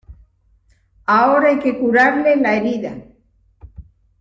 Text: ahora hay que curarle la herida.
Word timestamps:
ahora 1.05 1.49
hay 1.49 1.59
que 1.59 1.77
curarle 1.77 2.35
la 2.37 2.55
herida. 2.55 2.95